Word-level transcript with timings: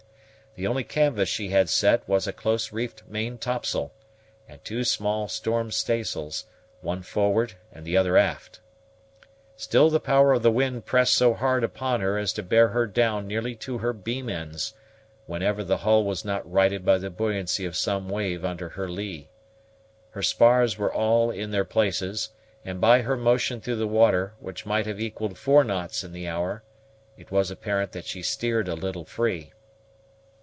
The 0.55 0.67
only 0.67 0.83
canvas 0.83 1.29
she 1.29 1.47
had 1.47 1.69
set 1.69 2.05
was 2.09 2.27
a 2.27 2.33
close 2.33 2.73
reefed 2.73 3.03
main 3.07 3.37
topsail, 3.37 3.93
and 4.49 4.61
two 4.65 4.83
small 4.83 5.29
storm 5.29 5.71
staysails, 5.71 6.43
one 6.81 7.03
forward 7.03 7.53
and 7.71 7.85
the 7.85 7.95
other 7.95 8.17
aft. 8.17 8.59
Still 9.55 9.89
the 9.89 10.01
power 10.01 10.33
of 10.33 10.43
the 10.43 10.51
wind 10.51 10.85
pressed 10.85 11.13
so 11.13 11.35
hard 11.35 11.63
upon 11.63 12.01
her 12.01 12.17
as 12.17 12.33
to 12.33 12.43
bear 12.43 12.67
her 12.67 12.85
down 12.85 13.27
nearly 13.27 13.55
to 13.55 13.77
her 13.77 13.93
beam 13.93 14.27
ends, 14.27 14.73
whenever 15.25 15.63
the 15.63 15.77
hull 15.77 16.03
was 16.03 16.25
not 16.25 16.51
righted 16.51 16.83
by 16.83 16.97
the 16.97 17.09
buoyancy 17.09 17.63
of 17.63 17.77
some 17.77 18.09
wave 18.09 18.43
under 18.43 18.67
her 18.67 18.89
lee. 18.89 19.29
Her 20.09 20.21
spars 20.21 20.77
were 20.77 20.93
all 20.93 21.31
in 21.31 21.51
their 21.51 21.63
places, 21.63 22.27
and 22.65 22.81
by 22.81 23.03
her 23.03 23.15
motion 23.15 23.61
through 23.61 23.77
the 23.77 23.87
water, 23.87 24.33
which 24.41 24.65
might 24.65 24.85
have 24.85 24.99
equalled 24.99 25.37
four 25.37 25.63
knots 25.63 26.03
in 26.03 26.11
the 26.11 26.27
hour, 26.27 26.61
it 27.15 27.31
was 27.31 27.51
apparent 27.51 27.93
that 27.93 28.05
she 28.05 28.21
steered 28.21 28.67
a 28.67 28.75
little 28.75 29.05
free. 29.05 29.53